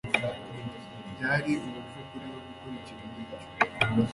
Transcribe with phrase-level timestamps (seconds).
[1.11, 3.45] Byari ubupfu kuri we gukora ikintu nkicyo.